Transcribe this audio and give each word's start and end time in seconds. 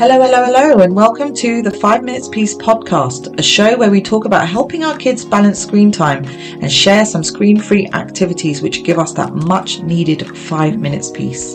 Hello, 0.00 0.18
hello, 0.18 0.46
hello, 0.46 0.82
and 0.82 0.96
welcome 0.96 1.34
to 1.34 1.60
the 1.60 1.70
Five 1.70 2.02
Minutes 2.02 2.26
Peace 2.26 2.54
podcast, 2.54 3.38
a 3.38 3.42
show 3.42 3.76
where 3.76 3.90
we 3.90 4.00
talk 4.00 4.24
about 4.24 4.48
helping 4.48 4.82
our 4.82 4.96
kids 4.96 5.26
balance 5.26 5.58
screen 5.58 5.92
time 5.92 6.24
and 6.24 6.72
share 6.72 7.04
some 7.04 7.22
screen 7.22 7.60
free 7.60 7.86
activities 7.88 8.62
which 8.62 8.82
give 8.82 8.98
us 8.98 9.12
that 9.12 9.34
much 9.34 9.80
needed 9.80 10.38
five 10.38 10.78
minutes 10.78 11.10
peace. 11.10 11.54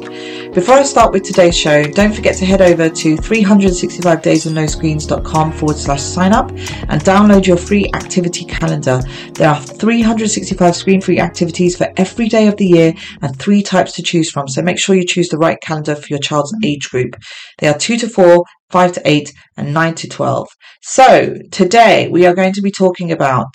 Before 0.56 0.76
I 0.76 0.84
start 0.84 1.12
with 1.12 1.24
today's 1.24 1.58
show, 1.58 1.84
don't 1.84 2.14
forget 2.14 2.38
to 2.38 2.46
head 2.46 2.62
over 2.62 2.88
to 2.88 3.18
365daysofnoscreens.com 3.18 5.52
forward 5.52 5.78
slash 5.78 6.02
sign 6.02 6.32
up 6.32 6.52
and 6.52 7.02
download 7.02 7.48
your 7.48 7.58
free 7.58 7.90
activity 7.94 8.46
calendar. 8.46 9.02
There 9.34 9.50
are 9.50 9.60
365 9.60 10.76
screen 10.76 11.02
free 11.02 11.20
activities 11.20 11.76
for 11.76 11.92
every 11.98 12.30
day 12.30 12.48
of 12.48 12.58
the 12.58 12.68
year 12.68 12.94
and 13.22 13.36
three 13.38 13.64
types 13.64 13.94
to 13.94 14.04
choose 14.04 14.30
from. 14.32 14.48
So 14.48 14.62
make 14.62 14.78
sure 14.78 14.94
you 14.96 15.06
choose 15.06 15.30
the 15.30 15.40
right 15.40 15.60
calendar 15.60 15.96
for 15.96 16.06
your 16.08 16.20
child's 16.20 16.54
age 16.64 16.92
group. 16.92 17.16
They 17.58 17.68
are 17.68 17.78
two 17.78 17.98
to 17.98 18.08
four, 18.08 18.35
five 18.70 18.92
to 18.94 19.02
eight, 19.06 19.34
and 19.58 19.74
nine 19.74 19.96
to 19.96 20.08
12. 20.08 20.48
So 20.82 21.36
today 21.52 22.10
we 22.10 22.26
are 22.26 22.36
going 22.36 22.54
to 22.54 22.62
be 22.62 22.72
talking 22.72 23.12
about 23.12 23.54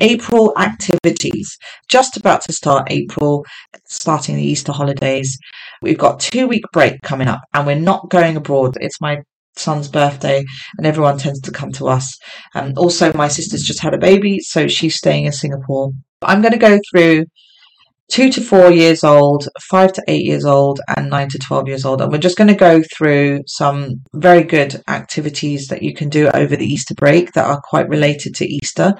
April 0.00 0.52
activities. 0.58 1.56
Just 1.88 2.16
about 2.16 2.42
to 2.42 2.52
start 2.52 2.88
April, 2.90 3.44
starting 3.86 4.36
the 4.36 4.42
Easter 4.42 4.72
holidays. 4.72 5.38
We've 5.82 5.98
got 5.98 6.20
two 6.20 6.46
week 6.46 6.64
break 6.72 7.00
coming 7.02 7.28
up 7.28 7.40
and 7.54 7.66
we're 7.66 7.76
not 7.76 8.10
going 8.10 8.36
abroad. 8.36 8.76
It's 8.80 9.00
my 9.00 9.18
son's 9.56 9.88
birthday 9.88 10.44
and 10.78 10.86
everyone 10.86 11.18
tends 11.18 11.40
to 11.42 11.50
come 11.50 11.72
to 11.72 11.88
us. 11.88 12.16
Um, 12.54 12.72
also, 12.76 13.12
my 13.12 13.28
sister's 13.28 13.62
just 13.62 13.80
had 13.80 13.94
a 13.94 13.98
baby, 13.98 14.38
so 14.40 14.68
she's 14.68 14.96
staying 14.96 15.26
in 15.26 15.32
Singapore. 15.32 15.92
I'm 16.22 16.42
going 16.42 16.52
to 16.52 16.58
go 16.58 16.78
through 16.90 17.24
two 18.10 18.28
to 18.30 18.40
four 18.40 18.70
years 18.70 19.04
old, 19.04 19.48
five 19.70 19.92
to 19.92 20.02
eight 20.08 20.24
years 20.24 20.44
old, 20.44 20.80
and 20.96 21.08
nine 21.08 21.28
to 21.28 21.38
12 21.38 21.68
years 21.68 21.84
old. 21.84 22.00
And 22.00 22.10
we're 22.10 22.18
just 22.18 22.36
going 22.36 22.48
to 22.48 22.54
go 22.54 22.82
through 22.96 23.42
some 23.46 24.02
very 24.14 24.42
good 24.42 24.82
activities 24.88 25.68
that 25.68 25.82
you 25.82 25.94
can 25.94 26.08
do 26.08 26.28
over 26.34 26.56
the 26.56 26.66
Easter 26.66 26.94
break 26.94 27.32
that 27.32 27.46
are 27.46 27.60
quite 27.62 27.88
related 27.88 28.34
to 28.36 28.46
Easter. 28.46 28.94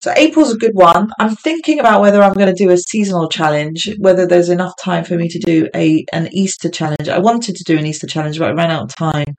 So 0.00 0.12
April's 0.16 0.54
a 0.54 0.58
good 0.58 0.74
one. 0.74 1.10
I'm 1.18 1.34
thinking 1.36 1.80
about 1.80 2.00
whether 2.00 2.22
I'm 2.22 2.34
going 2.34 2.54
to 2.54 2.64
do 2.64 2.70
a 2.70 2.78
seasonal 2.78 3.28
challenge, 3.28 3.90
whether 3.98 4.26
there's 4.26 4.48
enough 4.48 4.74
time 4.80 5.04
for 5.04 5.16
me 5.16 5.28
to 5.28 5.38
do 5.38 5.68
a 5.74 6.04
an 6.12 6.28
Easter 6.32 6.70
challenge. 6.70 7.08
I 7.08 7.18
wanted 7.18 7.56
to 7.56 7.64
do 7.64 7.76
an 7.76 7.86
Easter 7.86 8.06
challenge, 8.06 8.38
but 8.38 8.48
I 8.48 8.52
ran 8.52 8.70
out 8.70 8.84
of 8.84 8.96
time. 8.96 9.34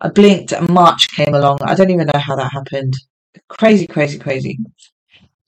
I 0.00 0.08
blinked 0.08 0.52
and 0.52 0.68
March 0.68 1.06
came 1.16 1.34
along. 1.34 1.58
I 1.62 1.74
don't 1.74 1.90
even 1.90 2.08
know 2.12 2.20
how 2.20 2.36
that 2.36 2.52
happened. 2.52 2.94
Crazy, 3.48 3.86
crazy, 3.86 4.18
crazy 4.18 4.58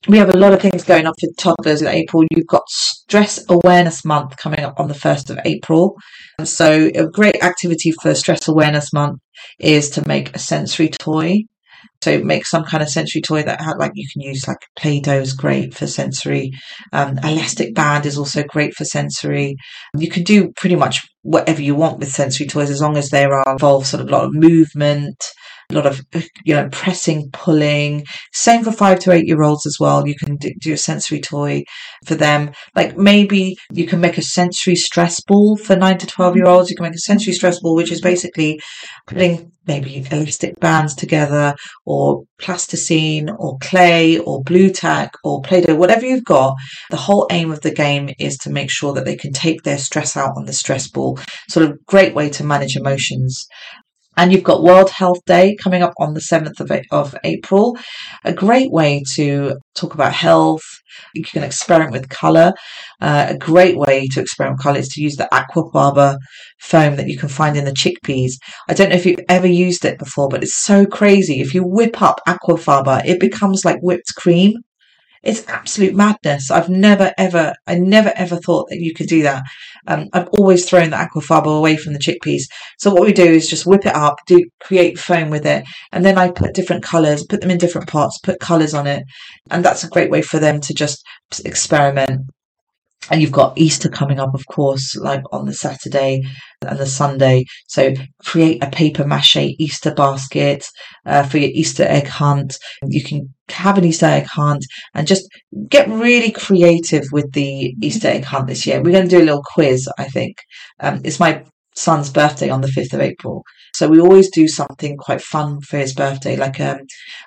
we 0.08 0.18
have 0.18 0.32
a 0.32 0.38
lot 0.38 0.52
of 0.52 0.60
things 0.60 0.84
going 0.84 1.06
on 1.06 1.14
for 1.18 1.28
toddlers 1.38 1.82
in 1.82 1.88
April. 1.88 2.24
You've 2.30 2.46
got 2.46 2.68
Stress 2.68 3.44
Awareness 3.48 4.04
Month 4.04 4.36
coming 4.36 4.60
up 4.60 4.78
on 4.78 4.88
the 4.88 4.94
1st 4.94 5.30
of 5.30 5.38
April. 5.44 5.96
And 6.38 6.48
so, 6.48 6.90
a 6.94 7.06
great 7.06 7.42
activity 7.42 7.92
for 8.02 8.14
Stress 8.14 8.46
Awareness 8.48 8.92
Month 8.92 9.20
is 9.58 9.90
to 9.90 10.06
make 10.06 10.34
a 10.34 10.38
sensory 10.38 10.88
toy. 10.88 11.40
So, 12.02 12.22
make 12.22 12.46
some 12.46 12.64
kind 12.64 12.82
of 12.82 12.88
sensory 12.88 13.20
toy 13.20 13.42
that 13.42 13.60
had, 13.60 13.78
like 13.78 13.92
you 13.94 14.06
can 14.12 14.22
use 14.22 14.46
like 14.46 14.58
Play 14.78 15.00
Doh 15.00 15.20
is 15.20 15.32
great 15.32 15.74
for 15.74 15.86
sensory. 15.86 16.52
Um, 16.92 17.18
elastic 17.18 17.74
band 17.74 18.06
is 18.06 18.18
also 18.18 18.44
great 18.44 18.74
for 18.74 18.84
sensory. 18.84 19.56
You 19.96 20.08
can 20.08 20.22
do 20.22 20.52
pretty 20.56 20.76
much 20.76 21.00
whatever 21.22 21.62
you 21.62 21.74
want 21.74 21.98
with 21.98 22.12
sensory 22.12 22.46
toys 22.46 22.70
as 22.70 22.80
long 22.80 22.96
as 22.96 23.10
they 23.10 23.24
are 23.24 23.42
involved 23.48 23.86
sort 23.86 24.02
of 24.02 24.08
a 24.08 24.12
lot 24.12 24.24
of 24.24 24.34
movement 24.34 25.16
a 25.70 25.74
lot 25.74 25.86
of 25.86 26.00
you 26.44 26.54
know 26.54 26.68
pressing 26.70 27.30
pulling. 27.32 28.04
Same 28.32 28.62
for 28.62 28.72
five 28.72 28.98
to 29.00 29.12
eight 29.12 29.26
year 29.26 29.42
olds 29.42 29.66
as 29.66 29.78
well. 29.80 30.06
You 30.06 30.14
can 30.14 30.36
do, 30.36 30.72
a 30.72 30.76
sensory 30.76 31.20
toy 31.20 31.64
for 32.04 32.14
them. 32.14 32.52
Like 32.74 32.96
maybe 32.96 33.56
you 33.72 33.86
can 33.86 34.00
make 34.00 34.18
a 34.18 34.22
sensory 34.22 34.76
stress 34.76 35.20
ball 35.20 35.56
for 35.56 35.76
nine 35.76 35.98
to 35.98 36.06
12 36.06 36.36
year 36.36 36.46
olds 36.46 36.70
you 36.70 36.76
can 36.76 36.84
make 36.84 36.94
a 36.94 36.98
sensory 36.98 37.32
stress 37.32 37.60
ball 37.60 37.74
which 37.74 37.92
is 37.92 38.00
basically 38.00 38.60
putting 39.06 39.50
maybe 39.66 40.06
elastic 40.10 40.58
bands 40.60 40.94
together 40.94 41.54
or 41.84 42.22
plasticine 42.38 43.28
or 43.30 43.58
clay 43.58 44.18
or 44.18 44.42
Blu 44.42 44.70
Tack 44.70 45.12
or 45.24 45.42
play-doh 45.42 45.74
whatever 45.74 46.06
you've 46.06 46.24
got. 46.24 46.54
The 46.90 46.96
whole 46.96 47.26
aim 47.30 47.50
of 47.50 47.62
the 47.62 47.72
game 47.72 48.10
is 48.18 48.36
to 48.38 48.50
make 48.50 48.70
sure 48.70 48.92
that 48.94 49.04
they 49.04 49.16
can 49.16 49.32
take 49.32 49.62
their 49.62 49.78
stress 49.78 50.16
out 50.16 50.36
on 50.36 50.44
the 50.44 50.52
stress 50.52 50.88
ball. 50.88 51.18
Sort 51.48 51.68
of 51.68 51.84
great 51.86 52.14
way 52.14 52.30
to 52.30 52.44
manage 52.44 52.76
emotions 52.76 53.46
and 54.16 54.32
you've 54.32 54.42
got 54.42 54.62
World 54.62 54.90
Health 54.90 55.20
Day 55.26 55.56
coming 55.56 55.82
up 55.82 55.92
on 55.98 56.14
the 56.14 56.20
7th 56.20 56.60
of, 56.60 56.70
of 56.90 57.14
April. 57.24 57.76
A 58.24 58.32
great 58.32 58.70
way 58.70 59.02
to 59.14 59.56
talk 59.74 59.94
about 59.94 60.12
health. 60.12 60.62
You 61.14 61.22
can 61.22 61.42
experiment 61.42 61.92
with 61.92 62.08
colour. 62.08 62.52
Uh, 63.00 63.26
a 63.30 63.36
great 63.36 63.76
way 63.76 64.08
to 64.12 64.20
experiment 64.20 64.58
with 64.58 64.64
colour 64.64 64.78
is 64.78 64.88
to 64.90 65.02
use 65.02 65.16
the 65.16 65.28
Aquafaba 65.32 66.16
foam 66.60 66.96
that 66.96 67.08
you 67.08 67.18
can 67.18 67.28
find 67.28 67.56
in 67.56 67.64
the 67.64 67.72
chickpeas. 67.72 68.32
I 68.68 68.74
don't 68.74 68.88
know 68.88 68.96
if 68.96 69.04
you've 69.04 69.20
ever 69.28 69.46
used 69.46 69.84
it 69.84 69.98
before, 69.98 70.28
but 70.28 70.42
it's 70.42 70.56
so 70.56 70.86
crazy. 70.86 71.40
If 71.40 71.54
you 71.54 71.62
whip 71.64 72.00
up 72.00 72.20
Aquafaba, 72.26 73.04
it 73.04 73.20
becomes 73.20 73.64
like 73.64 73.78
whipped 73.82 74.14
cream. 74.16 74.54
It's 75.26 75.46
absolute 75.48 75.92
madness. 75.92 76.52
I've 76.52 76.68
never 76.68 77.12
ever, 77.18 77.52
I 77.66 77.74
never 77.74 78.12
ever 78.14 78.36
thought 78.36 78.68
that 78.68 78.78
you 78.78 78.94
could 78.94 79.08
do 79.08 79.22
that. 79.24 79.42
Um, 79.88 80.06
I've 80.12 80.28
always 80.38 80.68
thrown 80.68 80.90
the 80.90 80.96
aquafaba 80.96 81.58
away 81.58 81.76
from 81.76 81.94
the 81.94 81.98
chickpeas. 81.98 82.44
So 82.78 82.94
what 82.94 83.02
we 83.02 83.12
do 83.12 83.24
is 83.24 83.50
just 83.50 83.66
whip 83.66 83.86
it 83.86 83.94
up, 83.94 84.20
do 84.28 84.44
create 84.60 85.00
foam 85.00 85.30
with 85.30 85.44
it, 85.44 85.64
and 85.90 86.04
then 86.04 86.16
I 86.16 86.30
put 86.30 86.54
different 86.54 86.84
colours, 86.84 87.24
put 87.24 87.40
them 87.40 87.50
in 87.50 87.58
different 87.58 87.88
pots, 87.88 88.20
put 88.22 88.38
colours 88.38 88.72
on 88.72 88.86
it, 88.86 89.02
and 89.50 89.64
that's 89.64 89.82
a 89.82 89.88
great 89.88 90.12
way 90.12 90.22
for 90.22 90.38
them 90.38 90.60
to 90.60 90.72
just 90.72 91.04
experiment 91.44 92.30
and 93.10 93.20
you've 93.20 93.32
got 93.32 93.56
Easter 93.58 93.88
coming 93.88 94.18
up, 94.18 94.34
of 94.34 94.46
course, 94.46 94.96
like 94.96 95.22
on 95.32 95.46
the 95.46 95.52
Saturday 95.52 96.22
and 96.62 96.78
the 96.78 96.86
Sunday. 96.86 97.44
So 97.68 97.94
create 98.24 98.62
a 98.62 98.70
paper 98.70 99.06
mache 99.06 99.36
Easter 99.36 99.94
basket 99.94 100.66
uh, 101.04 101.22
for 101.22 101.38
your 101.38 101.50
Easter 101.52 101.84
egg 101.84 102.06
hunt. 102.06 102.58
You 102.86 103.02
can 103.02 103.34
have 103.48 103.78
an 103.78 103.84
Easter 103.84 104.06
egg 104.06 104.26
hunt 104.26 104.64
and 104.94 105.06
just 105.06 105.28
get 105.68 105.88
really 105.88 106.32
creative 106.32 107.04
with 107.12 107.32
the 107.32 107.74
Easter 107.82 108.08
egg 108.08 108.24
hunt 108.24 108.48
this 108.48 108.66
year. 108.66 108.82
We're 108.82 108.92
going 108.92 109.08
to 109.08 109.16
do 109.16 109.22
a 109.22 109.26
little 109.26 109.44
quiz, 109.54 109.88
I 109.98 110.04
think. 110.04 110.36
Um, 110.80 111.00
it's 111.04 111.20
my 111.20 111.44
son's 111.74 112.10
birthday 112.10 112.50
on 112.50 112.60
the 112.60 112.68
5th 112.68 112.94
of 112.94 113.00
April. 113.00 113.44
So 113.76 113.88
we 113.88 114.00
always 114.00 114.30
do 114.30 114.48
something 114.48 114.96
quite 114.96 115.20
fun 115.20 115.60
for 115.60 115.76
his 115.76 115.92
birthday. 115.92 116.34
Like 116.34 116.58
um, 116.60 116.78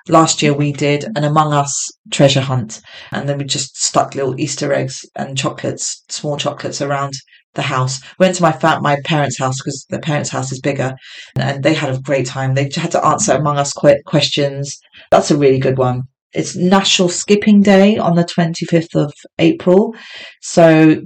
last 0.08 0.42
year 0.42 0.52
we 0.52 0.72
did 0.72 1.04
an 1.14 1.22
Among 1.22 1.52
Us 1.52 1.72
treasure 2.10 2.40
hunt 2.40 2.80
and 3.12 3.28
then 3.28 3.38
we 3.38 3.44
just 3.44 3.80
stuck 3.80 4.16
little 4.16 4.34
Easter 4.40 4.72
eggs 4.72 5.04
and 5.14 5.38
chocolates, 5.38 6.02
small 6.08 6.36
chocolates 6.36 6.82
around 6.82 7.12
the 7.54 7.62
house. 7.62 8.00
Went 8.18 8.34
to 8.34 8.42
my 8.42 8.50
fa- 8.50 8.80
my 8.82 8.96
parents' 9.04 9.38
house 9.38 9.60
because 9.60 9.86
the 9.90 10.00
parents' 10.00 10.30
house 10.30 10.50
is 10.50 10.60
bigger, 10.60 10.94
and 11.38 11.62
they 11.62 11.74
had 11.74 11.94
a 11.94 12.00
great 12.00 12.26
time. 12.26 12.54
They 12.54 12.68
had 12.74 12.90
to 12.92 13.04
answer 13.04 13.34
Among 13.34 13.56
Us 13.56 13.72
qu- 13.72 14.02
questions. 14.06 14.76
That's 15.12 15.30
a 15.30 15.38
really 15.38 15.60
good 15.60 15.78
one. 15.78 16.02
It's 16.32 16.56
National 16.56 17.08
Skipping 17.08 17.62
Day 17.62 17.96
on 17.96 18.16
the 18.16 18.24
25th 18.24 18.96
of 18.96 19.12
April. 19.38 19.94
So 20.42 21.02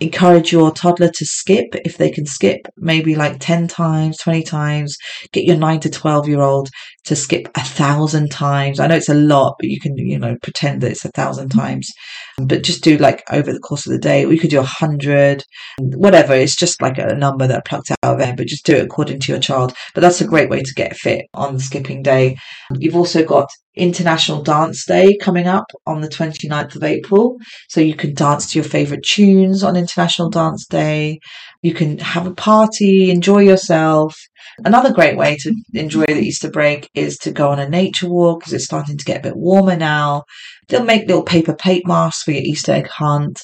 encourage 0.00 0.52
your 0.52 0.70
toddler 0.70 1.10
to 1.10 1.24
skip. 1.24 1.66
If 1.84 1.96
they 1.96 2.10
can 2.10 2.26
skip 2.26 2.66
maybe 2.76 3.14
like 3.14 3.38
10 3.40 3.68
times 3.68 4.18
20 4.18 4.42
times 4.42 4.96
get 5.32 5.44
your 5.44 5.56
9 5.56 5.80
to 5.80 5.90
12 5.90 6.28
year 6.28 6.40
old 6.40 6.68
to 7.04 7.16
skip 7.16 7.48
a 7.54 7.64
thousand 7.64 8.30
times. 8.30 8.80
I 8.80 8.86
know 8.86 8.96
it's 8.96 9.08
a 9.08 9.14
lot 9.14 9.56
but 9.58 9.68
you 9.68 9.80
can 9.80 9.96
you 9.96 10.18
know 10.18 10.36
pretend 10.42 10.82
that 10.82 10.90
it's 10.90 11.04
a 11.04 11.10
thousand 11.10 11.50
mm-hmm. 11.50 11.60
times. 11.60 11.92
But 12.38 12.62
just 12.62 12.84
do 12.84 12.98
like 12.98 13.22
over 13.32 13.52
the 13.52 13.60
course 13.60 13.86
of 13.86 13.92
the 13.92 13.98
day 13.98 14.26
we 14.26 14.38
could 14.38 14.50
do 14.50 14.60
a 14.60 14.64
hundred 14.64 15.44
whatever. 15.78 16.34
It's 16.34 16.56
just 16.56 16.82
like 16.82 16.98
a 16.98 17.14
number 17.14 17.46
that 17.46 17.64
plucked 17.64 17.90
out 17.90 17.98
of 18.02 18.18
there 18.18 18.34
but 18.36 18.46
just 18.46 18.66
do 18.66 18.76
it 18.76 18.84
according 18.84 19.20
to 19.20 19.32
your 19.32 19.40
child. 19.40 19.72
But 19.94 20.00
that's 20.02 20.20
a 20.20 20.26
great 20.26 20.50
way 20.50 20.62
to 20.62 20.74
get 20.74 20.96
fit 20.96 21.26
on 21.34 21.54
the 21.54 21.60
skipping 21.60 22.02
day. 22.02 22.36
You've 22.78 22.96
also 22.96 23.24
got 23.24 23.48
International 23.76 24.42
Dance 24.42 24.84
Day 24.86 25.16
coming 25.18 25.46
up 25.46 25.70
on 25.86 26.00
the 26.00 26.08
29th 26.08 26.76
of 26.76 26.82
April. 26.82 27.36
So 27.68 27.80
you 27.80 27.94
can 27.94 28.14
dance 28.14 28.50
to 28.50 28.58
your 28.58 28.68
favorite 28.68 29.04
tunes 29.04 29.62
on 29.62 29.76
International 29.76 30.30
Dance 30.30 30.66
Day. 30.66 31.20
You 31.62 31.74
can 31.74 31.98
have 31.98 32.26
a 32.26 32.34
party, 32.34 33.10
enjoy 33.10 33.40
yourself. 33.40 34.16
Another 34.64 34.92
great 34.92 35.16
way 35.16 35.36
to 35.36 35.54
enjoy 35.74 36.06
the 36.06 36.20
Easter 36.20 36.50
break 36.50 36.88
is 36.94 37.18
to 37.18 37.30
go 37.30 37.50
on 37.50 37.58
a 37.58 37.68
nature 37.68 38.08
walk 38.08 38.40
because 38.40 38.52
it's 38.54 38.64
starting 38.64 38.96
to 38.96 39.04
get 39.04 39.18
a 39.18 39.22
bit 39.22 39.36
warmer 39.36 39.76
now. 39.76 40.24
They'll 40.68 40.84
make 40.84 41.06
little 41.06 41.22
paper 41.22 41.54
plate 41.54 41.86
masks 41.86 42.22
for 42.22 42.30
your 42.30 42.42
Easter 42.42 42.72
egg 42.72 42.88
hunt. 42.88 43.42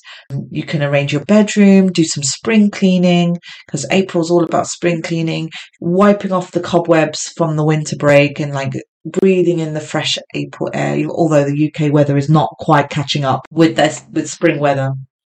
You 0.50 0.64
can 0.64 0.82
arrange 0.82 1.12
your 1.12 1.24
bedroom, 1.24 1.92
do 1.92 2.04
some 2.04 2.22
spring 2.22 2.70
cleaning 2.70 3.38
because 3.66 3.86
April's 3.90 4.30
all 4.30 4.44
about 4.44 4.66
spring 4.66 5.02
cleaning, 5.02 5.50
wiping 5.80 6.32
off 6.32 6.52
the 6.52 6.60
cobwebs 6.60 7.28
from 7.36 7.56
the 7.56 7.64
winter 7.64 7.96
break 7.96 8.40
and 8.40 8.54
like 8.54 8.74
breathing 9.04 9.58
in 9.58 9.74
the 9.74 9.80
fresh 9.80 10.18
April 10.34 10.70
air, 10.72 11.04
although 11.06 11.44
the 11.44 11.72
UK 11.72 11.92
weather 11.92 12.16
is 12.16 12.28
not 12.28 12.54
quite 12.58 12.90
catching 12.90 13.24
up 13.24 13.46
with 13.50 13.76
this, 13.76 14.04
with 14.12 14.30
spring 14.30 14.58
weather. 14.58 14.94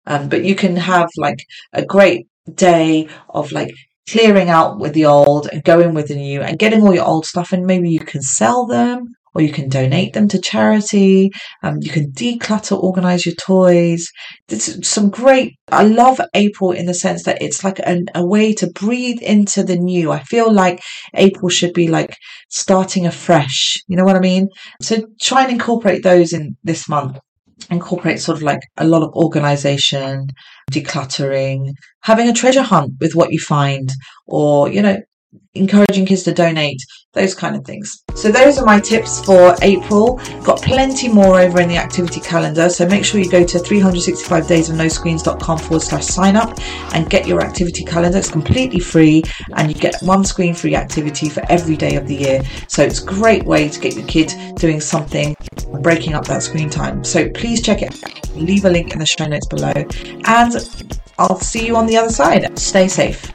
Um, 0.07 0.29
but 0.29 0.45
you 0.45 0.55
can 0.55 0.77
have 0.77 1.09
like 1.17 1.47
a 1.73 1.85
great 1.85 2.27
day 2.55 3.09
of 3.31 3.53
like 3.53 3.73
clearing 4.09 4.51
out 4.51 4.79
with 4.79 4.93
the 4.93 5.07
old 5.07 5.49
and 5.51 5.65
going 5.65 5.95
with 5.95 6.09
the 6.09 6.15
new 6.15 6.43
and 6.43 6.59
getting 6.59 6.83
all 6.83 6.95
your 6.95 7.07
old 7.07 7.25
stuff 7.25 7.53
and 7.53 7.65
maybe 7.65 7.89
you 7.89 8.01
can 8.01 8.21
sell 8.21 8.67
them 8.67 9.15
or 9.35 9.43
you 9.43 9.53
can 9.53 9.69
donate 9.69 10.13
them 10.13 10.29
to 10.29 10.41
charity. 10.41 11.31
Um, 11.63 11.79
you 11.81 11.91
can 11.91 12.13
declutter, 12.13 12.81
organize 12.81 13.27
your 13.27 13.35
toys. 13.35 14.09
There's 14.49 14.87
some 14.87 15.11
great, 15.11 15.55
I 15.71 15.85
love 15.85 16.21
April 16.35 16.73
in 16.73 16.87
the 16.87 16.95
sense 16.95 17.25
that 17.25 17.43
it's 17.43 17.65
like 17.65 17.81
an, 17.85 18.07
a 18.15 18.25
way 18.25 18.53
to 18.55 18.71
breathe 18.71 19.21
into 19.23 19.63
the 19.63 19.77
new. 19.77 20.13
I 20.13 20.21
feel 20.21 20.53
like 20.53 20.83
April 21.15 21.49
should 21.49 21.73
be 21.73 21.89
like 21.89 22.17
starting 22.49 23.07
afresh. 23.07 23.77
You 23.89 23.97
know 23.97 24.05
what 24.05 24.17
I 24.17 24.21
mean? 24.21 24.49
So 24.81 25.05
try 25.21 25.43
and 25.43 25.53
incorporate 25.53 26.03
those 26.03 26.33
in 26.33 26.57
this 26.63 26.89
month 26.89 27.19
incorporate 27.71 28.21
sort 28.21 28.37
of 28.37 28.43
like 28.43 28.61
a 28.77 28.87
lot 28.87 29.03
of 29.03 29.13
organization, 29.15 30.29
decluttering, 30.71 31.73
having 32.03 32.29
a 32.29 32.33
treasure 32.33 32.63
hunt 32.63 32.93
with 33.01 33.15
what 33.15 33.33
you 33.33 33.39
find, 33.39 33.91
or, 34.27 34.69
you 34.69 34.83
know, 34.83 34.99
encouraging 35.55 36.07
kids 36.07 36.23
to 36.25 36.33
donate, 36.33 36.81
those 37.13 37.35
kind 37.35 37.57
of 37.57 37.65
things. 37.65 38.03
So 38.15 38.31
those 38.31 38.59
are 38.59 38.65
my 38.65 38.81
tips 38.81 39.25
for 39.25 39.55
April. 39.63 40.21
Got 40.43 40.63
plenty 40.63 41.09
more 41.09 41.41
over 41.41 41.61
in 41.61 41.69
the 41.69 41.77
activity 41.77 42.21
calendar. 42.21 42.69
So 42.69 42.87
make 42.87 43.05
sure 43.05 43.21
you 43.21 43.31
go 43.31 43.45
to 43.45 43.59
365daysofnoscreens.com 43.59 45.59
forward 45.59 45.83
slash 45.83 46.07
sign 46.07 46.37
up 46.37 46.59
and 46.95 47.09
get 47.09 47.27
your 47.27 47.41
activity 47.41 47.85
calendar. 47.85 48.19
It's 48.19 48.31
completely 48.31 48.81
free 48.81 49.23
and 49.57 49.73
you 49.73 49.81
get 49.81 49.97
one 50.03 50.25
screen 50.25 50.55
free 50.55 50.75
activity 50.75 51.29
for 51.29 51.43
every 51.51 51.77
day 51.77 51.97
of 51.97 52.09
the 52.09 52.17
year. 52.17 52.43
So 52.69 52.83
it's 52.83 53.03
a 53.03 53.07
great 53.07 53.45
way 53.45 53.69
to 53.69 53.81
get 53.81 53.95
your 53.95 54.07
kid 54.07 54.33
doing 54.57 54.81
something, 54.81 55.37
breaking 55.81 56.15
up 56.15 56.27
that 56.27 56.43
screen 56.43 56.71
time. 56.71 57.05
So 57.05 57.29
please 57.31 57.63
check 57.63 57.83
it. 57.83 57.95
Leave 58.35 58.65
a 58.65 58.71
link 58.71 58.93
in 58.93 58.99
the 58.99 59.07
show 59.07 59.27
notes 59.27 59.47
below 59.47 59.73
and 59.73 60.55
I'll 61.19 61.39
see 61.39 61.67
you 61.67 61.77
on 61.77 61.87
the 61.87 61.97
other 61.97 62.11
side. 62.11 62.59
Stay 62.59 62.89
safe. 62.89 63.33